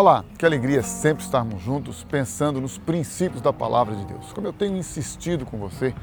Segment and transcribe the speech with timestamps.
[0.00, 4.32] Olá, que alegria sempre estarmos juntos pensando nos princípios da palavra de Deus.
[4.32, 5.94] Como eu tenho insistido com você,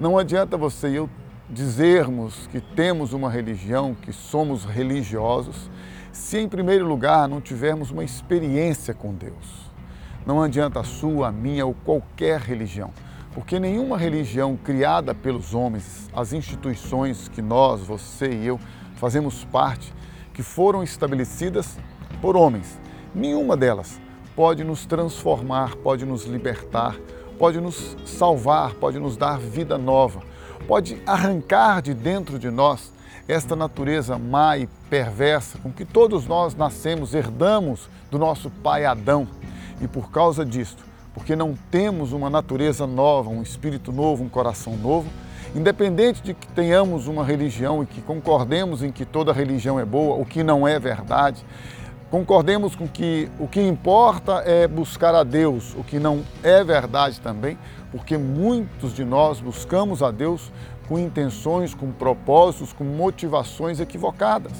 [0.00, 1.08] não adianta você e eu
[1.48, 5.70] dizermos que temos uma religião, que somos religiosos,
[6.10, 9.70] se em primeiro lugar não tivermos uma experiência com Deus.
[10.26, 12.90] Não adianta a sua, a minha ou qualquer religião,
[13.32, 18.58] porque nenhuma religião criada pelos homens, as instituições que nós, você e eu
[18.96, 19.94] fazemos parte,
[20.34, 21.78] que foram estabelecidas
[22.20, 22.84] por homens,
[23.16, 23.98] Nenhuma delas
[24.36, 26.94] pode nos transformar, pode nos libertar,
[27.38, 30.20] pode nos salvar, pode nos dar vida nova,
[30.68, 32.92] pode arrancar de dentro de nós
[33.26, 39.26] esta natureza má e perversa com que todos nós nascemos, herdamos do nosso pai Adão.
[39.80, 44.76] E por causa disto, porque não temos uma natureza nova, um espírito novo, um coração
[44.76, 45.08] novo,
[45.54, 50.20] independente de que tenhamos uma religião e que concordemos em que toda religião é boa,
[50.20, 51.42] o que não é verdade,
[52.10, 57.20] Concordemos com que o que importa é buscar a Deus, o que não é verdade
[57.20, 57.58] também,
[57.90, 60.52] porque muitos de nós buscamos a Deus
[60.88, 64.52] com intenções, com propósitos, com motivações equivocadas.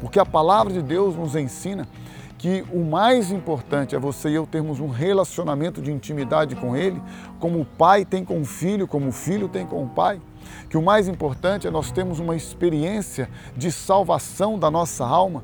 [0.00, 1.88] Porque a palavra de Deus nos ensina
[2.36, 7.00] que o mais importante é você e eu termos um relacionamento de intimidade com Ele,
[7.40, 10.20] como o pai tem com o filho, como o filho tem com o pai.
[10.68, 15.42] Que o mais importante é nós termos uma experiência de salvação da nossa alma,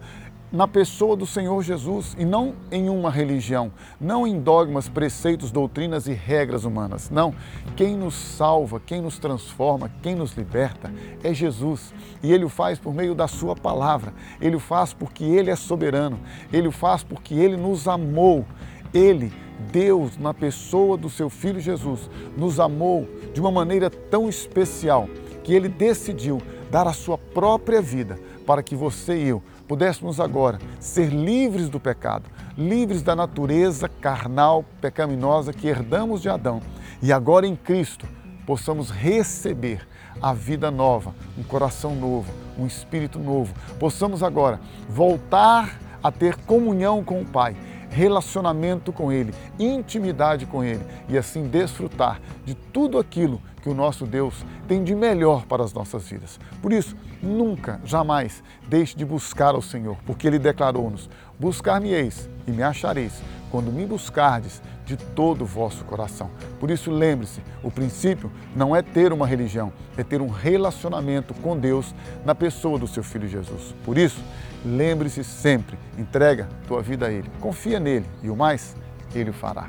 [0.52, 6.06] na pessoa do Senhor Jesus e não em uma religião, não em dogmas, preceitos, doutrinas
[6.06, 7.08] e regras humanas.
[7.08, 7.34] Não,
[7.74, 10.92] quem nos salva, quem nos transforma, quem nos liberta
[11.24, 11.94] é Jesus.
[12.22, 14.12] E ele o faz por meio da sua palavra.
[14.40, 16.20] Ele o faz porque ele é soberano.
[16.52, 18.44] Ele o faz porque ele nos amou.
[18.92, 19.32] Ele
[19.70, 25.08] Deus, na pessoa do seu Filho Jesus, nos amou de uma maneira tão especial
[25.44, 30.58] que ele decidiu dar a sua própria vida para que você e eu pudéssemos agora
[30.80, 32.24] ser livres do pecado,
[32.56, 36.60] livres da natureza carnal, pecaminosa que herdamos de Adão
[37.00, 38.06] e agora em Cristo
[38.46, 39.86] possamos receber
[40.20, 43.54] a vida nova, um coração novo, um espírito novo.
[43.78, 47.56] Possamos agora voltar a ter comunhão com o Pai
[47.92, 54.06] relacionamento com Ele, intimidade com Ele e assim desfrutar de tudo aquilo que o nosso
[54.06, 56.40] Deus tem de melhor para as nossas vidas.
[56.60, 61.08] Por isso, nunca, jamais deixe de buscar ao Senhor, porque Ele declarou-nos:
[61.38, 66.30] Buscar-me-eis e me achareis, quando me buscardes de todo o vosso coração.
[66.58, 71.58] Por isso, lembre-se: o princípio não é ter uma religião, é ter um relacionamento com
[71.58, 71.94] Deus
[72.24, 73.74] na pessoa do seu Filho Jesus.
[73.84, 74.22] Por isso,
[74.64, 78.76] lembre-se sempre: entrega tua vida a Ele, confia nele e o mais,
[79.14, 79.68] Ele o fará.